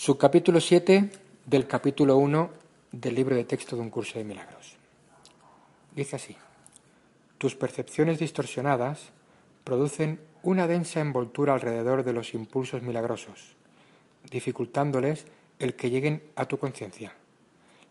Subcapítulo 0.00 0.60
7 0.60 1.10
del 1.44 1.66
capítulo 1.66 2.18
1 2.18 2.50
del 2.92 3.16
libro 3.16 3.34
de 3.34 3.42
texto 3.42 3.74
de 3.74 3.82
un 3.82 3.90
curso 3.90 4.16
de 4.16 4.24
milagros. 4.24 4.76
Dice 5.92 6.14
así, 6.14 6.36
tus 7.36 7.56
percepciones 7.56 8.20
distorsionadas 8.20 9.10
producen 9.64 10.20
una 10.44 10.68
densa 10.68 11.00
envoltura 11.00 11.52
alrededor 11.52 12.04
de 12.04 12.12
los 12.12 12.32
impulsos 12.32 12.80
milagrosos, 12.80 13.56
dificultándoles 14.30 15.26
el 15.58 15.74
que 15.74 15.90
lleguen 15.90 16.22
a 16.36 16.44
tu 16.44 16.58
conciencia. 16.58 17.14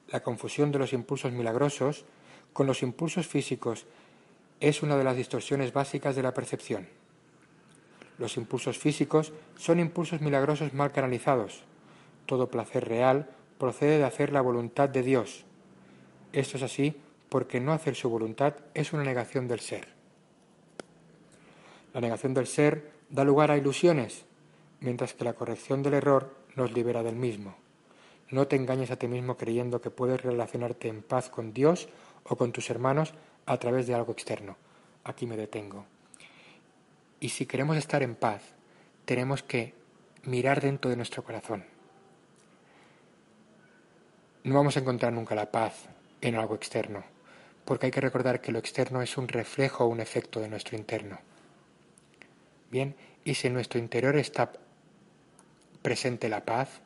La 0.07 0.23
confusión 0.23 0.71
de 0.71 0.79
los 0.79 0.93
impulsos 0.93 1.33
milagrosos 1.33 2.05
con 2.53 2.67
los 2.67 2.83
impulsos 2.83 3.27
físicos 3.27 3.85
es 4.61 4.81
una 4.81 4.95
de 4.95 5.03
las 5.03 5.17
distorsiones 5.17 5.73
básicas 5.73 6.15
de 6.15 6.23
la 6.23 6.33
percepción. 6.33 6.87
Los 8.17 8.37
impulsos 8.37 8.77
físicos 8.77 9.33
son 9.57 9.81
impulsos 9.81 10.21
milagrosos 10.21 10.73
mal 10.73 10.93
canalizados. 10.93 11.66
Todo 12.27 12.51
placer 12.51 12.87
real 12.87 13.29
procede 13.57 13.97
de 13.97 14.03
hacer 14.03 14.31
la 14.31 14.41
voluntad 14.41 14.89
de 14.89 15.01
Dios. 15.01 15.45
Esto 16.33 16.57
es 16.57 16.63
así 16.63 17.01
porque 17.29 17.59
no 17.59 17.73
hacer 17.73 17.95
su 17.95 18.09
voluntad 18.09 18.53
es 18.73 18.93
una 18.93 19.03
negación 19.03 19.47
del 19.47 19.61
ser. 19.61 19.87
La 21.93 22.01
negación 22.01 22.33
del 22.33 22.45
ser 22.45 22.91
da 23.09 23.23
lugar 23.23 23.49
a 23.49 23.57
ilusiones, 23.57 24.25
mientras 24.81 25.13
que 25.13 25.23
la 25.23 25.33
corrección 25.33 25.81
del 25.81 25.95
error 25.95 26.35
nos 26.55 26.73
libera 26.73 27.01
del 27.01 27.15
mismo. 27.15 27.55
No 28.29 28.47
te 28.47 28.57
engañes 28.57 28.91
a 28.91 28.97
ti 28.97 29.07
mismo 29.07 29.37
creyendo 29.37 29.79
que 29.79 29.89
puedes 29.89 30.21
relacionarte 30.21 30.89
en 30.89 31.01
paz 31.01 31.29
con 31.29 31.53
Dios 31.53 31.87
o 32.25 32.35
con 32.35 32.51
tus 32.51 32.69
hermanos 32.69 33.13
a 33.45 33.57
través 33.57 33.87
de 33.87 33.95
algo 33.95 34.11
externo. 34.11 34.57
Aquí 35.05 35.25
me 35.25 35.37
detengo. 35.37 35.85
Y 37.21 37.29
si 37.29 37.45
queremos 37.45 37.77
estar 37.77 38.03
en 38.03 38.15
paz, 38.15 38.41
tenemos 39.05 39.43
que 39.43 39.73
mirar 40.23 40.59
dentro 40.59 40.91
de 40.91 40.97
nuestro 40.97 41.23
corazón. 41.23 41.76
No 44.47 44.55
vamos 44.55 44.77
a 44.77 44.79
encontrar 44.79 45.11
nunca 45.11 45.35
la 45.35 45.51
paz 45.51 45.89
en 46.21 46.35
algo 46.35 46.55
externo, 46.55 47.03
porque 47.65 47.87
hay 47.87 47.91
que 47.91 47.99
recordar 47.99 48.39
que 48.39 48.53
lo 48.53 48.59
externo 48.59 49.01
es 49.01 49.17
un 49.17 49.27
reflejo 49.27 49.83
o 49.83 49.87
un 49.87 49.99
efecto 49.99 50.39
de 50.39 50.47
nuestro 50.47 50.77
interno. 50.77 51.19
Bien, 52.71 52.95
y 53.25 53.33
si 53.33 53.47
en 53.47 53.53
nuestro 53.53 53.77
interior 53.77 54.15
está 54.15 54.53
presente 55.81 56.29
la 56.29 56.45
paz, 56.45 56.79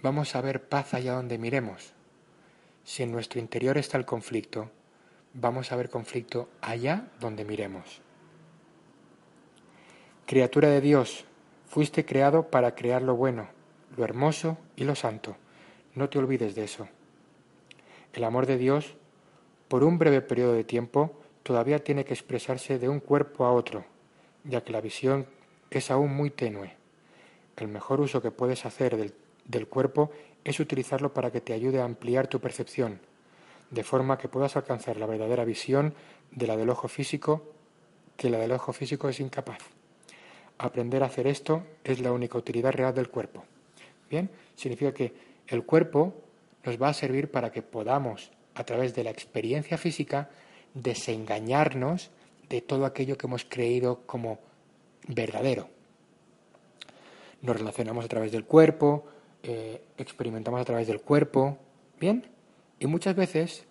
vamos 0.00 0.34
a 0.34 0.40
ver 0.40 0.66
paz 0.66 0.94
allá 0.94 1.12
donde 1.12 1.36
miremos. 1.36 1.92
Si 2.84 3.02
en 3.02 3.12
nuestro 3.12 3.38
interior 3.38 3.76
está 3.76 3.98
el 3.98 4.06
conflicto, 4.06 4.70
vamos 5.34 5.72
a 5.72 5.76
ver 5.76 5.90
conflicto 5.90 6.48
allá 6.62 7.08
donde 7.20 7.44
miremos. 7.44 8.00
Criatura 10.24 10.70
de 10.70 10.80
Dios, 10.80 11.26
fuiste 11.66 12.06
creado 12.06 12.48
para 12.48 12.74
crear 12.74 13.02
lo 13.02 13.14
bueno, 13.14 13.46
lo 13.94 14.04
hermoso 14.04 14.56
y 14.74 14.84
lo 14.84 14.94
santo. 14.94 15.36
No 15.96 16.10
te 16.10 16.18
olvides 16.18 16.54
de 16.54 16.62
eso. 16.62 16.86
El 18.12 18.22
amor 18.24 18.44
de 18.44 18.58
Dios, 18.58 18.94
por 19.66 19.82
un 19.82 19.98
breve 19.98 20.20
periodo 20.20 20.52
de 20.52 20.62
tiempo, 20.62 21.18
todavía 21.42 21.82
tiene 21.82 22.04
que 22.04 22.12
expresarse 22.12 22.78
de 22.78 22.90
un 22.90 23.00
cuerpo 23.00 23.46
a 23.46 23.52
otro, 23.52 23.86
ya 24.44 24.62
que 24.62 24.72
la 24.72 24.82
visión 24.82 25.26
es 25.70 25.90
aún 25.90 26.14
muy 26.14 26.30
tenue. 26.30 26.74
El 27.56 27.68
mejor 27.68 28.02
uso 28.02 28.20
que 28.20 28.30
puedes 28.30 28.66
hacer 28.66 28.98
del, 28.98 29.14
del 29.46 29.68
cuerpo 29.68 30.10
es 30.44 30.60
utilizarlo 30.60 31.14
para 31.14 31.30
que 31.30 31.40
te 31.40 31.54
ayude 31.54 31.80
a 31.80 31.86
ampliar 31.86 32.26
tu 32.26 32.40
percepción, 32.40 33.00
de 33.70 33.82
forma 33.82 34.18
que 34.18 34.28
puedas 34.28 34.54
alcanzar 34.54 34.98
la 34.98 35.06
verdadera 35.06 35.46
visión 35.46 35.94
de 36.30 36.46
la 36.46 36.58
del 36.58 36.68
ojo 36.68 36.88
físico, 36.88 37.42
que 38.18 38.28
la 38.28 38.38
del 38.38 38.52
ojo 38.52 38.74
físico 38.74 39.08
es 39.08 39.18
incapaz. 39.18 39.62
Aprender 40.58 41.02
a 41.02 41.06
hacer 41.06 41.26
esto 41.26 41.62
es 41.84 42.00
la 42.00 42.12
única 42.12 42.36
utilidad 42.36 42.72
real 42.72 42.94
del 42.94 43.08
cuerpo. 43.08 43.44
Bien, 44.10 44.30
significa 44.54 44.92
que 44.92 45.35
el 45.48 45.64
cuerpo 45.64 46.14
nos 46.64 46.80
va 46.80 46.88
a 46.88 46.94
servir 46.94 47.30
para 47.30 47.52
que 47.52 47.62
podamos, 47.62 48.30
a 48.54 48.64
través 48.64 48.94
de 48.94 49.04
la 49.04 49.10
experiencia 49.10 49.78
física, 49.78 50.30
desengañarnos 50.74 52.10
de 52.48 52.60
todo 52.60 52.86
aquello 52.86 53.16
que 53.16 53.26
hemos 53.26 53.44
creído 53.44 54.02
como 54.06 54.38
verdadero. 55.08 55.68
Nos 57.42 57.56
relacionamos 57.56 58.04
a 58.04 58.08
través 58.08 58.32
del 58.32 58.44
cuerpo, 58.44 59.06
eh, 59.42 59.82
experimentamos 59.96 60.60
a 60.60 60.64
través 60.64 60.86
del 60.86 61.00
cuerpo, 61.00 61.58
¿bien? 62.00 62.26
Y 62.78 62.86
muchas 62.86 63.14
veces 63.14 63.64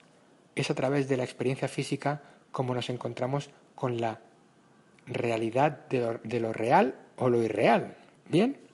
es 0.55 0.69
a 0.69 0.75
través 0.75 1.07
de 1.09 1.17
la 1.17 1.23
experiencia 1.23 1.67
física 1.67 2.21
como 2.51 2.73
nos 2.73 2.89
encontramos 2.89 3.49
con 3.75 3.99
la 3.99 4.21
realidad 5.05 5.87
de 5.89 5.99
lo, 5.99 6.19
de 6.23 6.39
lo 6.39 6.53
real 6.53 6.95
o 7.17 7.29
lo 7.29 7.43
irreal, 7.43 7.97
¿bien? 8.29 8.64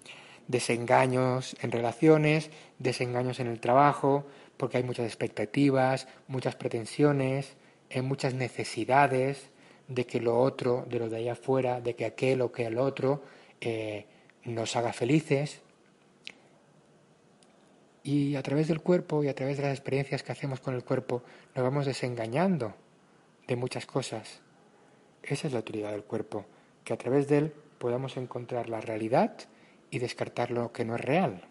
Desengaños 0.51 1.55
en 1.61 1.71
relaciones, 1.71 2.49
desengaños 2.77 3.39
en 3.39 3.47
el 3.47 3.61
trabajo, 3.61 4.25
porque 4.57 4.75
hay 4.75 4.83
muchas 4.83 5.05
expectativas, 5.05 6.09
muchas 6.27 6.55
pretensiones, 6.57 7.55
eh, 7.89 8.01
muchas 8.01 8.33
necesidades 8.33 9.49
de 9.87 10.05
que 10.05 10.19
lo 10.19 10.37
otro, 10.37 10.85
de 10.89 10.99
lo 10.99 11.09
de 11.09 11.17
allá 11.17 11.33
afuera, 11.33 11.79
de 11.79 11.95
que 11.95 12.03
aquel 12.03 12.41
o 12.41 12.51
que 12.51 12.65
el 12.65 12.77
otro 12.77 13.23
eh, 13.61 14.05
nos 14.43 14.75
haga 14.75 14.91
felices. 14.91 15.61
Y 18.03 18.35
a 18.35 18.43
través 18.43 18.67
del 18.67 18.81
cuerpo 18.81 19.23
y 19.23 19.29
a 19.29 19.35
través 19.35 19.55
de 19.55 19.63
las 19.63 19.71
experiencias 19.71 20.21
que 20.21 20.33
hacemos 20.33 20.59
con 20.59 20.75
el 20.75 20.83
cuerpo 20.83 21.23
nos 21.55 21.63
vamos 21.63 21.85
desengañando 21.85 22.73
de 23.47 23.55
muchas 23.55 23.85
cosas. 23.85 24.41
Esa 25.23 25.47
es 25.47 25.53
la 25.53 25.59
utilidad 25.59 25.91
del 25.91 26.03
cuerpo, 26.03 26.45
que 26.83 26.91
a 26.91 26.97
través 26.97 27.29
de 27.29 27.37
él 27.37 27.53
podamos 27.77 28.17
encontrar 28.17 28.67
la 28.67 28.81
realidad 28.81 29.31
y 29.91 29.99
descartar 29.99 30.49
lo 30.49 30.71
que 30.71 30.85
no 30.85 30.95
es 30.95 31.01
real. 31.01 31.43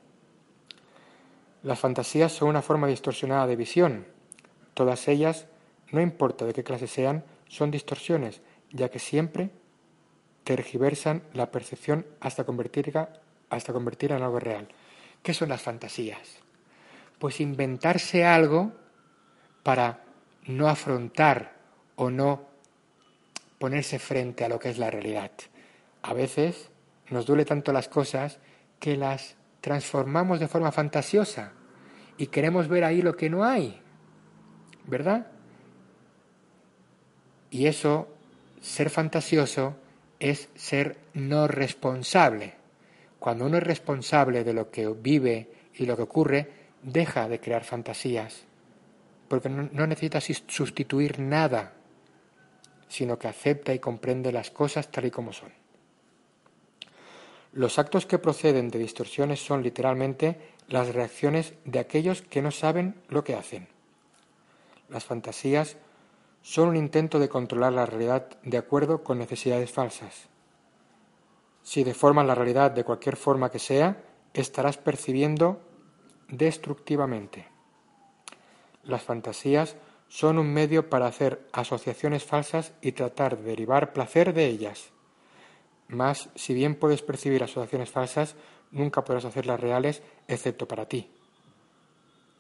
Las 1.63 1.79
fantasías 1.79 2.33
son 2.33 2.49
una 2.49 2.63
forma 2.63 2.87
distorsionada 2.87 3.47
de 3.47 3.55
visión. 3.55 4.07
Todas 4.75 5.07
ellas, 5.09 5.47
no 5.93 6.01
importa 6.01 6.47
de 6.47 6.55
qué 6.55 6.65
clase 6.65 6.87
sean, 6.87 7.23
son 7.49 7.71
distorsiones, 7.71 8.41
ya 8.73 8.89
que 8.89 8.99
siempre 8.99 9.51
tergiversan 10.45 11.23
la 11.35 11.51
percepción 11.51 12.07
hasta 12.21 12.45
convertirla, 12.45 13.21
hasta 13.51 13.73
convertirla 13.75 14.17
en 14.17 14.23
algo 14.23 14.41
real. 14.41 14.69
¿Qué 15.23 15.35
son 15.35 15.51
las 15.51 15.61
fantasías? 15.61 16.39
Pues 17.19 17.41
inventarse 17.41 18.25
algo 18.25 18.73
para 19.63 20.05
no 20.47 20.69
afrontar 20.69 21.57
o 21.97 22.11
no 22.11 22.49
ponerse 23.59 23.99
frente 23.99 24.45
a 24.47 24.49
lo 24.49 24.59
que 24.59 24.71
es 24.71 24.79
la 24.79 24.91
realidad. 24.91 25.33
A 26.01 26.15
veces 26.15 26.70
nos 27.11 27.27
duele 27.27 27.45
tanto 27.45 27.73
las 27.73 27.89
cosas 27.89 28.39
que 28.79 28.97
las 28.97 29.37
transformamos 29.61 30.41
de 30.41 30.49
forma 30.49 30.73
fantasiosa 30.73 31.53
y 32.17 32.29
queremos 32.29 32.69
ver 32.69 32.85
ahí 32.85 33.03
lo 33.03 33.17
que 33.17 33.31
no 33.31 33.45
hay, 33.45 33.81
¿verdad? 34.87 35.27
Y 37.51 37.67
eso, 37.67 38.09
ser 38.61 38.91
fantasioso, 38.91 39.77
es 40.19 40.49
ser 40.55 40.99
no 41.15 41.49
responsable. 41.49 42.55
Cuando 43.19 43.47
uno 43.47 43.59
es 43.59 43.63
responsable 43.63 44.45
de 44.45 44.53
lo 44.53 44.71
que 44.71 44.87
vive 44.89 45.51
y 45.75 45.87
lo 45.87 45.97
que 45.97 46.03
ocurre, 46.03 46.51
deja 46.83 47.29
de 47.29 47.41
crear 47.41 47.65
fantasías, 47.65 48.45
porque 49.29 49.49
no, 49.49 49.87
necesita 49.87 50.21
sustituir 50.21 51.19
nada, 51.19 51.73
sino 52.89 53.19
que 53.19 53.29
acepta 53.29 53.75
y 53.75 53.79
comprende 53.79 54.33
las 54.33 54.51
cosas 54.51 54.91
tal 54.91 55.07
y 55.07 55.11
como 55.11 55.33
son. 55.33 55.60
Los 57.53 57.79
actos 57.79 58.07
que 58.07 58.19
proceden 58.19 58.69
de 58.69 58.79
distorsiones 58.79 59.45
son 59.45 59.63
literalmente 59.63 60.39
las 60.69 60.95
reacciones 60.95 61.55
de 61.65 61.81
aquellos 61.81 62.23
que 62.23 62.43
no 62.43 62.53
saben 62.53 62.95
lo 63.09 63.25
que 63.25 63.35
hacen. 63.35 63.69
Las 64.89 65.05
fantasías 65.05 65.77
son 66.43 66.69
un 66.69 66.77
intento 66.77 67.19
de 67.19 67.29
controlar 67.29 67.73
la 67.73 67.87
realidad 67.87 68.29
de 68.43 68.57
acuerdo 68.57 69.03
con 69.03 69.19
necesidades 69.19 69.73
falsas. 69.73 70.29
Si 71.63 71.85
deforman 71.85 72.27
la 72.27 72.35
realidad 72.35 72.71
de 72.71 72.85
cualquier 72.85 73.17
forma 73.17 73.51
que 73.51 73.59
sea, 73.59 74.03
estarás 74.33 74.79
percibiendo 74.79 75.61
destructivamente. 76.29 77.49
Las 78.85 79.03
fantasías 79.03 79.77
son 80.09 80.39
un 80.39 80.53
medio 80.53 80.89
para 80.89 81.07
hacer 81.07 81.47
asociaciones 81.53 82.25
falsas 82.25 82.73
y 82.81 82.93
tratar 82.93 83.37
de 83.37 83.43
derivar 83.43 83.93
placer 83.93 84.33
de 84.33 84.47
ellas. 84.47 84.91
Mas, 85.91 86.31
si 86.37 86.55
bien 86.55 86.77
puedes 86.77 87.03
percibir 87.03 87.43
asociaciones 87.43 87.91
falsas, 87.91 88.37
nunca 88.71 89.05
podrás 89.05 89.25
hacerlas 89.25 89.59
reales 89.59 90.03
excepto 90.29 90.69
para 90.69 90.87
ti. 90.87 91.11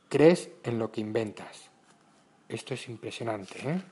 Crees 0.08 0.50
en 0.62 0.79
lo 0.79 0.93
que 0.93 1.00
inventas. 1.00 1.69
Esto 2.49 2.75
es 2.75 2.88
impresionante. 2.88 3.58
¿eh? 3.69 3.82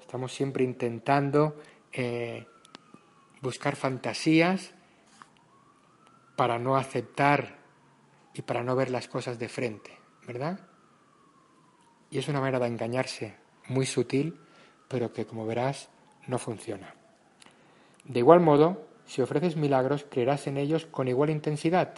Estamos 0.00 0.32
siempre 0.32 0.62
intentando 0.62 1.56
eh, 1.92 2.46
buscar 3.40 3.74
fantasías 3.74 4.72
para 6.36 6.60
no 6.60 6.76
aceptar 6.76 7.58
y 8.34 8.42
para 8.42 8.62
no 8.62 8.76
ver 8.76 8.90
las 8.90 9.08
cosas 9.08 9.40
de 9.40 9.48
frente, 9.48 9.98
¿verdad? 10.28 10.60
Y 12.10 12.18
es 12.18 12.28
una 12.28 12.40
manera 12.40 12.60
de 12.60 12.68
engañarse 12.68 13.34
muy 13.66 13.84
sutil, 13.84 14.40
pero 14.86 15.12
que 15.12 15.26
como 15.26 15.44
verás 15.44 15.88
no 16.28 16.38
funciona. 16.38 16.97
De 18.08 18.20
igual 18.20 18.40
modo, 18.40 18.88
si 19.04 19.22
ofreces 19.22 19.56
milagros, 19.56 20.04
creerás 20.10 20.46
en 20.46 20.56
ellos 20.56 20.86
con 20.86 21.08
igual 21.08 21.30
intensidad. 21.30 21.94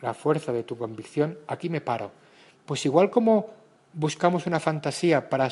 La 0.00 0.14
fuerza 0.14 0.52
de 0.52 0.62
tu 0.62 0.78
convicción, 0.78 1.38
aquí 1.48 1.68
me 1.68 1.80
paro. 1.80 2.12
Pues 2.64 2.84
igual 2.86 3.10
como 3.10 3.50
buscamos 3.94 4.46
una 4.46 4.60
fantasía 4.60 5.28
para 5.28 5.48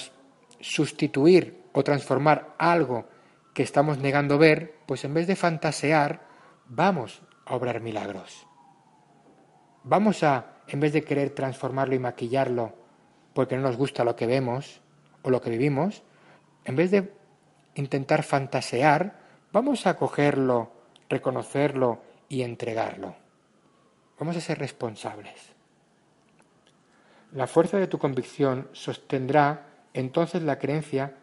sustituir 0.60 1.64
o 1.72 1.82
transformar 1.82 2.54
algo 2.58 3.06
que 3.54 3.62
estamos 3.62 3.98
negando 3.98 4.38
ver, 4.38 4.76
pues 4.86 5.04
en 5.04 5.14
vez 5.14 5.26
de 5.26 5.34
fantasear, 5.34 6.26
vamos 6.66 7.22
a 7.46 7.56
obrar 7.56 7.80
milagros. 7.80 8.46
Vamos 9.82 10.22
a, 10.22 10.58
en 10.68 10.80
vez 10.80 10.92
de 10.92 11.02
querer 11.02 11.30
transformarlo 11.30 11.94
y 11.94 11.98
maquillarlo 11.98 12.74
porque 13.32 13.56
no 13.56 13.62
nos 13.62 13.76
gusta 13.76 14.04
lo 14.04 14.16
que 14.16 14.26
vemos 14.26 14.80
o 15.22 15.30
lo 15.30 15.40
que 15.40 15.50
vivimos, 15.50 16.02
en 16.64 16.76
vez 16.76 16.90
de 16.90 17.12
intentar 17.74 18.22
fantasear, 18.22 19.25
vamos 19.52 19.86
a 19.86 19.96
cogerlo, 19.96 20.70
reconocerlo 21.08 22.00
y 22.28 22.42
entregarlo. 22.42 23.14
Vamos 24.18 24.36
a 24.36 24.40
ser 24.40 24.58
responsables. 24.58 25.54
La 27.32 27.46
fuerza 27.46 27.78
de 27.78 27.86
tu 27.86 27.98
convicción 27.98 28.68
sostendrá 28.72 29.66
entonces 29.92 30.42
la 30.42 30.58
creencia 30.58 31.14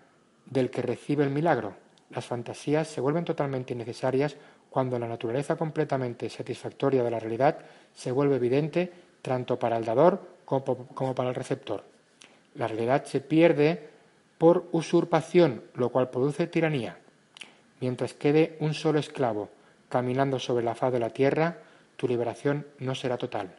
del 0.46 0.70
que 0.70 0.82
recibe 0.82 1.24
el 1.24 1.30
milagro. 1.30 1.76
Las 2.10 2.26
fantasías 2.26 2.88
se 2.88 3.02
vuelven 3.02 3.26
totalmente 3.26 3.74
innecesarias 3.74 4.36
cuando 4.70 5.00
la 5.00 5.08
naturaleza 5.08 5.56
completamente 5.56 6.30
satisfactoria 6.30 7.04
de 7.04 7.12
la 7.12 7.20
realidad 7.20 7.60
se 7.94 8.12
vuelve 8.12 8.36
evidente 8.36 8.92
tanto 9.22 9.58
para 9.58 9.78
el 9.78 9.86
dador 9.86 10.28
como 10.46 11.16
para 11.16 11.30
el 11.30 11.36
receptor. 11.36 11.84
La 12.56 12.68
realidad 12.68 13.06
se 13.06 13.22
pierde 13.22 13.90
por 14.38 14.68
usurpación, 14.72 15.64
lo 15.76 15.90
cual 15.90 16.10
produce 16.10 16.48
tiranía. 16.48 16.98
Mientras 17.84 18.14
quede 18.14 18.56
un 18.62 18.74
solo 18.74 18.98
esclavo 18.98 19.50
caminando 19.90 20.40
sobre 20.40 20.64
la 20.64 20.74
faz 20.74 20.94
de 20.94 21.00
la 21.00 21.10
tierra, 21.10 21.58
tu 21.98 22.08
liberación 22.08 22.66
no 22.80 22.96
será 22.96 23.18
total. 23.18 23.58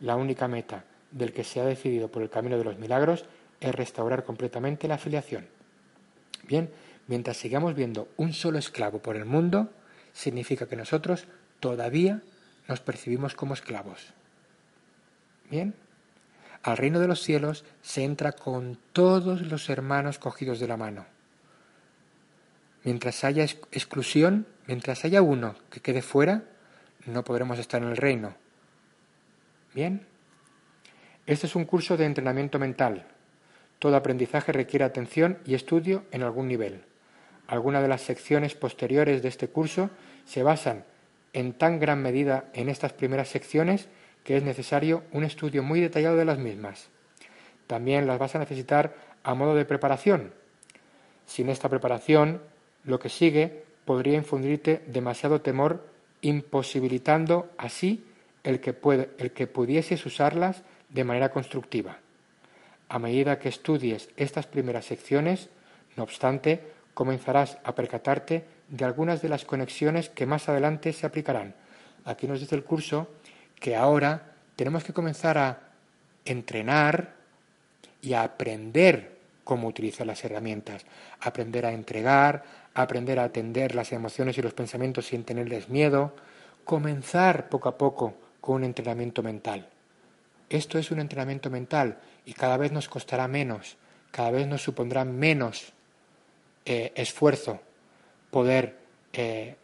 La 0.00 0.16
única 0.16 0.48
meta 0.48 0.84
del 1.10 1.34
que 1.34 1.44
se 1.44 1.60
ha 1.60 1.66
decidido 1.66 2.08
por 2.08 2.22
el 2.22 2.30
camino 2.30 2.56
de 2.56 2.64
los 2.64 2.78
milagros 2.78 3.26
es 3.60 3.74
restaurar 3.74 4.24
completamente 4.24 4.88
la 4.88 4.94
afiliación. 4.94 5.46
Bien, 6.48 6.70
mientras 7.08 7.36
sigamos 7.36 7.74
viendo 7.74 8.08
un 8.16 8.32
solo 8.32 8.58
esclavo 8.58 9.00
por 9.00 9.16
el 9.16 9.26
mundo, 9.26 9.68
significa 10.14 10.66
que 10.66 10.76
nosotros 10.76 11.26
todavía 11.60 12.22
nos 12.68 12.80
percibimos 12.80 13.34
como 13.34 13.52
esclavos. 13.52 14.14
Bien, 15.50 15.74
al 16.62 16.78
reino 16.78 17.00
de 17.00 17.08
los 17.08 17.20
cielos 17.20 17.66
se 17.82 18.02
entra 18.02 18.32
con 18.32 18.78
todos 18.94 19.42
los 19.42 19.68
hermanos 19.68 20.18
cogidos 20.18 20.58
de 20.58 20.68
la 20.68 20.78
mano. 20.78 21.04
Mientras 22.84 23.24
haya 23.24 23.44
exclusión, 23.44 24.46
mientras 24.66 25.04
haya 25.04 25.22
uno 25.22 25.54
que 25.70 25.80
quede 25.80 26.02
fuera, 26.02 26.44
no 27.06 27.24
podremos 27.24 27.58
estar 27.58 27.82
en 27.82 27.88
el 27.88 27.96
reino. 27.96 28.34
Bien, 29.74 30.06
este 31.26 31.46
es 31.46 31.54
un 31.54 31.64
curso 31.64 31.96
de 31.96 32.04
entrenamiento 32.04 32.58
mental. 32.58 33.06
Todo 33.78 33.96
aprendizaje 33.96 34.52
requiere 34.52 34.84
atención 34.84 35.38
y 35.44 35.54
estudio 35.54 36.04
en 36.10 36.22
algún 36.22 36.48
nivel. 36.48 36.84
Algunas 37.46 37.82
de 37.82 37.88
las 37.88 38.02
secciones 38.02 38.54
posteriores 38.54 39.22
de 39.22 39.28
este 39.28 39.48
curso 39.48 39.90
se 40.24 40.42
basan 40.42 40.84
en 41.32 41.52
tan 41.52 41.78
gran 41.78 42.02
medida 42.02 42.44
en 42.54 42.68
estas 42.68 42.92
primeras 42.92 43.28
secciones 43.28 43.88
que 44.24 44.36
es 44.36 44.42
necesario 44.42 45.02
un 45.12 45.24
estudio 45.24 45.62
muy 45.62 45.80
detallado 45.80 46.16
de 46.16 46.24
las 46.24 46.38
mismas. 46.38 46.88
También 47.66 48.06
las 48.06 48.18
vas 48.18 48.34
a 48.34 48.38
necesitar 48.38 48.94
a 49.22 49.34
modo 49.34 49.54
de 49.54 49.64
preparación. 49.64 50.32
Sin 51.26 51.48
esta 51.48 51.68
preparación, 51.68 52.42
lo 52.84 52.98
que 52.98 53.08
sigue 53.08 53.64
podría 53.84 54.16
infundirte 54.16 54.82
demasiado 54.86 55.40
temor, 55.40 55.86
imposibilitando 56.20 57.50
así 57.58 58.04
el 58.44 58.60
que, 58.60 58.76
el 59.18 59.32
que 59.32 59.46
pudieses 59.46 60.04
usarlas 60.06 60.62
de 60.88 61.04
manera 61.04 61.30
constructiva. 61.30 61.98
A 62.88 62.98
medida 62.98 63.38
que 63.38 63.48
estudies 63.48 64.10
estas 64.16 64.46
primeras 64.46 64.84
secciones, 64.84 65.48
no 65.96 66.02
obstante, 66.02 66.60
comenzarás 66.94 67.58
a 67.64 67.74
percatarte 67.74 68.44
de 68.68 68.84
algunas 68.84 69.22
de 69.22 69.28
las 69.28 69.44
conexiones 69.44 70.08
que 70.10 70.26
más 70.26 70.48
adelante 70.48 70.92
se 70.92 71.06
aplicarán. 71.06 71.54
Aquí 72.04 72.26
nos 72.26 72.40
dice 72.40 72.54
el 72.54 72.64
curso 72.64 73.08
que 73.58 73.76
ahora 73.76 74.32
tenemos 74.56 74.84
que 74.84 74.92
comenzar 74.92 75.38
a 75.38 75.58
entrenar 76.24 77.14
y 78.00 78.12
a 78.12 78.22
aprender 78.22 79.12
cómo 79.44 79.68
utilizar 79.68 80.06
las 80.06 80.24
herramientas, 80.24 80.84
aprender 81.20 81.66
a 81.66 81.72
entregar, 81.72 82.44
aprender 82.74 83.18
a 83.18 83.24
atender 83.24 83.74
las 83.74 83.92
emociones 83.92 84.38
y 84.38 84.42
los 84.42 84.54
pensamientos 84.54 85.06
sin 85.06 85.24
tenerles 85.24 85.68
miedo, 85.68 86.14
comenzar 86.64 87.48
poco 87.48 87.68
a 87.68 87.78
poco 87.78 88.14
con 88.40 88.56
un 88.56 88.64
entrenamiento 88.64 89.22
mental. 89.22 89.68
Esto 90.48 90.78
es 90.78 90.90
un 90.90 91.00
entrenamiento 91.00 91.50
mental 91.50 91.98
y 92.26 92.34
cada 92.34 92.56
vez 92.56 92.72
nos 92.72 92.88
costará 92.88 93.28
menos, 93.28 93.76
cada 94.10 94.30
vez 94.30 94.46
nos 94.46 94.62
supondrá 94.62 95.04
menos 95.04 95.72
eh, 96.64 96.92
esfuerzo 96.94 97.60
poder 98.30 98.78
eh, 99.12 99.56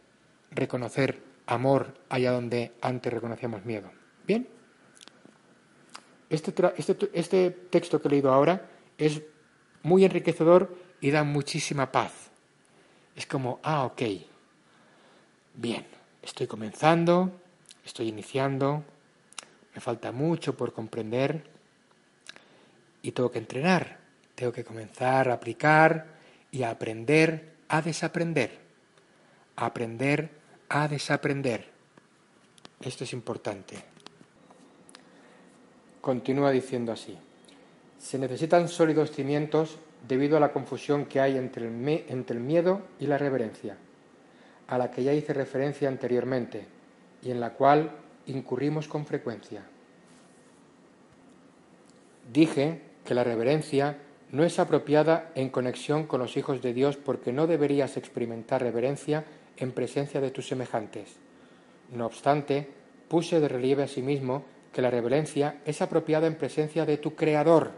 reconocer 0.51 1.21
amor 1.45 1.95
allá 2.09 2.31
donde 2.31 2.71
antes 2.81 3.11
reconocíamos 3.11 3.65
miedo. 3.65 3.91
Bien, 4.25 4.47
este, 6.29 6.53
este, 6.77 7.09
este 7.13 7.51
texto 7.51 8.01
que 8.01 8.07
he 8.07 8.11
leído 8.11 8.31
ahora 8.31 8.69
es 8.97 9.21
muy 9.81 10.05
enriquecedor 10.05 10.75
y 11.01 11.11
da 11.11 11.23
muchísima 11.23 11.91
paz. 11.91 12.28
Es 13.15 13.25
como, 13.25 13.59
ah, 13.63 13.85
ok, 13.85 14.01
bien, 15.55 15.85
estoy 16.21 16.47
comenzando, 16.47 17.31
estoy 17.85 18.09
iniciando, 18.09 18.83
me 19.73 19.81
falta 19.81 20.11
mucho 20.11 20.55
por 20.55 20.73
comprender 20.73 21.43
y 23.01 23.11
tengo 23.11 23.31
que 23.31 23.39
entrenar, 23.39 23.99
tengo 24.35 24.51
que 24.51 24.63
comenzar 24.63 25.29
a 25.29 25.33
aplicar 25.33 26.05
y 26.51 26.63
a 26.63 26.71
aprender 26.71 27.53
a 27.67 27.81
desaprender, 27.81 28.57
a 29.55 29.65
aprender 29.65 30.29
a 30.69 30.87
desaprender. 30.87 31.67
Esto 32.81 33.03
es 33.03 33.13
importante. 33.13 33.75
Continúa 36.01 36.51
diciendo 36.51 36.91
así. 36.91 37.17
Se 37.99 38.17
necesitan 38.17 38.69
sólidos 38.69 39.11
cimientos 39.11 39.77
debido 40.07 40.37
a 40.37 40.39
la 40.39 40.51
confusión 40.51 41.05
que 41.05 41.19
hay 41.19 41.37
entre 41.37 41.65
el, 41.65 42.39
miedo 42.39 42.81
y 42.99 43.07
la 43.07 43.17
reverencia, 43.17 43.77
a 44.67 44.77
la 44.77 44.91
que 44.91 45.03
ya 45.03 45.13
hice 45.13 45.33
referencia 45.33 45.89
anteriormente 45.89 46.65
y 47.21 47.31
en 47.31 47.39
la 47.39 47.51
cual 47.51 47.91
incurrimos 48.27 48.87
con 48.87 49.05
frecuencia. 49.05 49.63
Dije 52.31 52.81
que 53.03 53.13
la 53.13 53.23
reverencia 53.23 53.97
no 54.31 54.43
es 54.43 54.59
apropiada 54.59 55.31
en 55.35 55.49
conexión 55.49 56.05
con 56.05 56.19
los 56.19 56.37
hijos 56.37 56.61
de 56.61 56.73
Dios 56.73 56.97
porque 56.97 57.33
no 57.33 57.47
deberías 57.47 57.97
experimentar 57.97 58.61
reverencia 58.61 59.25
en 59.57 59.71
presencia 59.71 60.21
de 60.21 60.31
tus 60.31 60.47
semejantes. 60.47 61.17
No 61.91 62.05
obstante, 62.05 62.67
puse 63.07 63.39
de 63.39 63.47
relieve 63.47 63.83
asimismo 63.83 64.43
que 64.71 64.81
la 64.81 64.91
reverencia 64.91 65.61
es 65.65 65.81
apropiada 65.81 66.27
en 66.27 66.35
presencia 66.35 66.85
de 66.85 66.97
tu 66.97 67.15
Creador. 67.15 67.71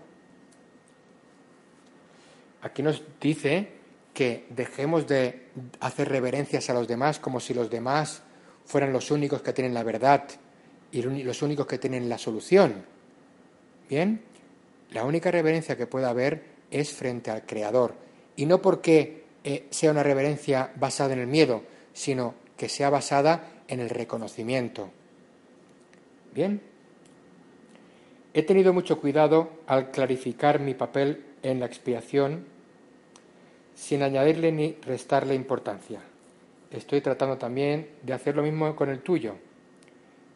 Aquí 2.61 2.83
nos 2.83 3.03
dice 3.19 3.69
que 4.13 4.45
dejemos 4.49 5.07
de 5.07 5.47
hacer 5.79 6.09
reverencias 6.09 6.69
a 6.69 6.73
los 6.73 6.87
demás 6.87 7.19
como 7.19 7.39
si 7.39 7.53
los 7.53 7.69
demás 7.69 8.23
fueran 8.65 8.93
los 8.93 9.11
únicos 9.11 9.41
que 9.41 9.53
tienen 9.53 9.73
la 9.73 9.83
verdad 9.83 10.25
y 10.91 11.01
los 11.01 11.41
únicos 11.41 11.65
que 11.65 11.77
tienen 11.77 12.09
la 12.09 12.17
solución. 12.17 12.85
Bien, 13.89 14.21
la 14.91 15.05
única 15.05 15.31
reverencia 15.31 15.77
que 15.77 15.87
pueda 15.87 16.09
haber 16.09 16.43
es 16.69 16.91
frente 16.91 17.31
al 17.31 17.45
Creador. 17.45 17.95
Y 18.35 18.45
no 18.45 18.61
porque 18.61 19.23
eh, 19.43 19.67
sea 19.69 19.91
una 19.91 20.03
reverencia 20.03 20.71
basada 20.75 21.13
en 21.13 21.19
el 21.19 21.27
miedo, 21.27 21.63
sino 21.93 22.35
que 22.57 22.69
sea 22.69 22.89
basada 22.89 23.63
en 23.67 23.79
el 23.79 23.89
reconocimiento. 23.89 24.89
Bien. 26.33 26.61
He 28.33 28.43
tenido 28.43 28.71
mucho 28.71 28.99
cuidado 28.99 29.49
al 29.67 29.91
clarificar 29.91 30.59
mi 30.59 30.73
papel 30.73 31.25
en 31.43 31.59
la 31.59 31.65
expiación 31.65 32.45
sin 33.81 34.03
añadirle 34.03 34.51
ni 34.51 34.77
restarle 34.85 35.33
importancia. 35.33 35.99
Estoy 36.69 37.01
tratando 37.01 37.39
también 37.39 37.89
de 38.03 38.13
hacer 38.13 38.35
lo 38.35 38.43
mismo 38.43 38.75
con 38.75 38.89
el 38.89 38.99
tuyo. 38.99 39.37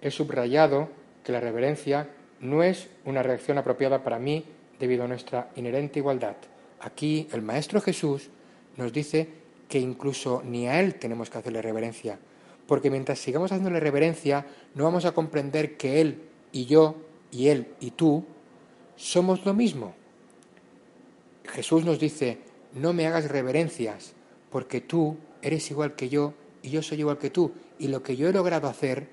he 0.01 0.09
subrayado 0.09 0.89
que 1.23 1.31
la 1.31 1.39
reverencia 1.39 2.09
no 2.39 2.63
es 2.63 2.89
una 3.05 3.21
reacción 3.21 3.59
apropiada 3.59 4.03
para 4.03 4.17
mí 4.17 4.43
debido 4.79 5.03
a 5.03 5.07
nuestra 5.07 5.51
inherente 5.55 5.99
igualdad. 5.99 6.35
Aquí 6.79 7.27
el 7.33 7.43
Maestro 7.43 7.81
Jesús 7.81 8.29
nos 8.77 8.91
dice 8.91 9.29
que 9.69 9.77
incluso 9.77 10.41
ni 10.43 10.67
a 10.67 10.79
Él 10.79 10.95
tenemos 10.95 11.29
que 11.29 11.37
hacerle 11.37 11.61
reverencia, 11.61 12.17
porque 12.65 12.89
mientras 12.89 13.19
sigamos 13.19 13.51
haciéndole 13.51 13.79
reverencia 13.79 14.47
no 14.73 14.85
vamos 14.85 15.05
a 15.05 15.11
comprender 15.11 15.77
que 15.77 16.01
Él 16.01 16.19
y 16.51 16.65
yo 16.65 16.95
y 17.31 17.49
Él 17.49 17.67
y 17.79 17.91
tú 17.91 18.25
somos 18.95 19.45
lo 19.45 19.53
mismo. 19.53 19.93
Jesús 21.45 21.85
nos 21.85 21.99
dice, 21.99 22.39
no 22.75 22.93
me 22.93 23.07
hagas 23.07 23.29
reverencias, 23.29 24.13
porque 24.51 24.81
tú 24.81 25.17
eres 25.41 25.71
igual 25.71 25.95
que 25.95 26.09
yo 26.09 26.33
y 26.61 26.69
yo 26.69 26.81
soy 26.81 26.99
igual 26.99 27.17
que 27.17 27.29
tú, 27.29 27.51
y 27.79 27.87
lo 27.87 28.03
que 28.03 28.15
yo 28.15 28.27
he 28.27 28.33
logrado 28.33 28.67
hacer, 28.67 29.07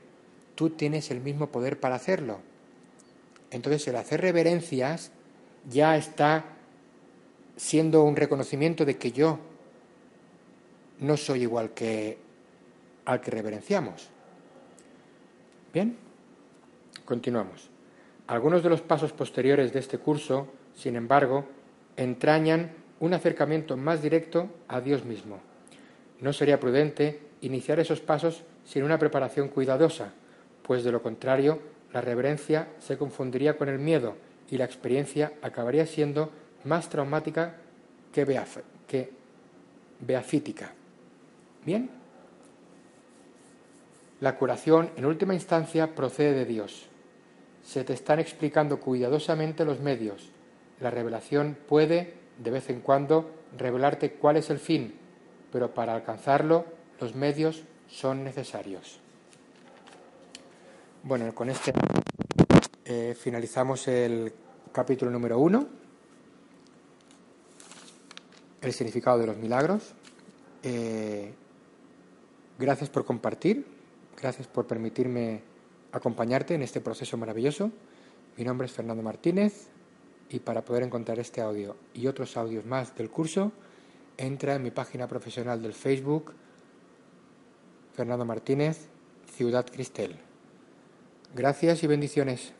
tú 0.55 0.71
tienes 0.71 1.11
el 1.11 1.21
mismo 1.21 1.49
poder 1.49 1.81
para 1.81 1.95
hacerlo. 1.95 2.41
Entonces 3.51 3.87
el 3.89 3.97
hacer 3.97 4.21
reverencias 4.21 5.13
ya 5.69 5.97
está 5.97 6.45
siendo 7.57 8.03
un 8.03 8.17
reconocimiento 8.17 8.85
de 8.85 8.97
que 8.97 9.13
yo 9.13 9.39
no 11.01 11.17
soy 11.17 11.43
igual 11.43 11.71
que 11.71 12.19
al 13.05 13.21
que 13.21 13.31
reverenciamos. 13.31 14.09
Bien, 15.73 15.97
continuamos. 17.05 17.69
Algunos 18.27 18.63
de 18.63 18.71
los 18.71 18.81
pasos 18.81 19.13
posteriores 19.13 19.73
de 19.73 19.81
este 19.81 19.99
curso, 19.99 20.49
sin 20.75 20.97
embargo, 20.97 21.45
entrañan 21.97 22.82
un 23.03 23.15
acercamiento 23.15 23.77
más 23.77 24.01
directo 24.01 24.49
a 24.69 24.81
Dios 24.81 25.05
mismo. 25.05 25.41
No 26.21 26.33
sería 26.33 26.61
prudente 26.61 27.19
iniciar 27.41 27.81
esos 27.81 28.01
pasos 28.01 28.45
sin 28.65 28.85
una 28.85 28.97
preparación 28.97 29.49
cuidadosa, 29.49 30.13
pues 30.63 30.85
de 30.85 30.93
lo 30.93 31.03
contrario 31.03 31.59
la 31.93 32.01
reverencia 32.01 32.69
se 32.79 32.97
confundiría 32.97 33.59
con 33.59 33.69
el 33.69 33.81
miedo 33.81 34.15
y 34.49 34.57
la 34.57 34.67
experiencia 34.67 35.33
acabaría 35.43 35.85
siendo 35.85 36.31
más 36.63 36.89
traumática 36.91 37.57
que, 38.13 38.25
beafítica. 39.99 40.73
Bien. 41.67 41.91
La 44.21 44.37
curación, 44.37 44.91
en 44.97 45.07
última 45.07 45.35
instancia, 45.35 45.97
procede 45.97 46.35
de 46.35 46.45
Dios. 46.45 46.87
Se 47.65 47.83
te 47.83 47.95
están 47.95 48.21
explicando 48.21 48.79
cuidadosamente 48.79 49.65
los 49.65 49.81
medios. 49.81 50.31
La 50.79 50.93
revelación 50.93 51.57
puede, 51.67 52.22
de 52.43 52.51
vez 52.51 52.69
en 52.71 52.81
cuando, 52.81 53.31
revelarte 53.57 54.15
cuál 54.15 54.37
es 54.37 54.51
el 54.51 54.59
fin, 54.59 54.95
pero 55.53 55.73
para 55.73 55.95
alcanzarlo 55.95 56.65
los 57.01 57.15
medios 57.15 57.63
son 57.89 58.25
necesarios. 58.25 58.99
Bueno, 61.05 61.33
con 61.35 61.51
este 61.51 61.73
eh, 62.85 63.15
finalizamos 63.19 63.87
el 63.89 64.33
capítulo 64.73 65.11
número 65.11 65.39
uno, 65.39 65.67
el 68.61 68.73
significado 68.73 69.19
de 69.19 69.27
los 69.27 69.37
milagros. 69.37 69.95
Eh, 70.63 71.33
gracias 72.59 72.91
por 72.91 73.05
compartir, 73.05 73.67
gracias 74.21 74.49
por 74.49 74.67
permitirme 74.67 75.43
acompañarte 75.93 76.55
en 76.55 76.63
este 76.63 76.81
proceso 76.81 77.17
maravilloso. 77.17 77.71
Mi 78.37 78.45
nombre 78.45 78.67
es 78.67 78.73
Fernando 78.73 79.03
Martínez 79.03 79.72
y 80.33 80.41
para 80.41 80.65
poder 80.65 80.83
encontrar 80.83 81.19
este 81.19 81.41
audio 81.41 81.77
y 81.93 82.07
otros 82.07 82.37
audios 82.37 82.65
más 82.65 82.97
del 82.97 83.11
curso, 83.11 83.53
entra 84.17 84.55
en 84.55 84.63
mi 84.63 84.71
página 84.71 85.07
profesional 85.07 85.61
del 85.61 85.75
Facebook, 85.75 86.33
Fernando 87.95 88.25
Martínez, 88.25 88.89
Ciudad 89.37 89.67
Cristel. 89.71 90.17
Gracias 91.35 91.83
y 91.83 91.87
bendiciones. 91.87 92.53